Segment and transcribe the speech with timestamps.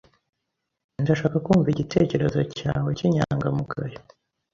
[1.01, 3.99] Ndashaka kumva igitekerezo cyawe kinyangamugayo.